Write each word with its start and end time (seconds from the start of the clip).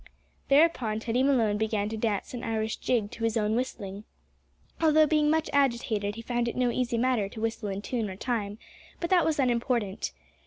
Thereupon 0.47 0.99
Teddy 0.99 1.21
Malone 1.21 1.59
began 1.59 1.87
to 1.89 1.95
dance 1.95 2.33
an 2.33 2.43
Irish 2.43 2.77
jig 2.77 3.11
to 3.11 3.23
his 3.23 3.37
own 3.37 3.55
whistling, 3.55 4.03
although, 4.81 5.05
being 5.05 5.29
much 5.29 5.47
agitated, 5.53 6.15
he 6.15 6.23
found 6.23 6.47
it 6.47 6.55
no 6.55 6.71
easy 6.71 6.97
matter 6.97 7.29
to 7.29 7.39
whistle 7.41 7.69
in 7.69 7.83
tune 7.83 8.09
or 8.09 8.15
time, 8.15 8.57
but 8.99 9.11
that 9.11 9.25
was 9.25 9.37
unimportant. 9.37 10.11